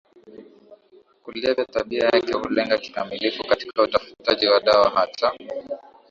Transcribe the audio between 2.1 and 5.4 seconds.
yake hulenga kikamilifu katika utafutaji wa dawa hata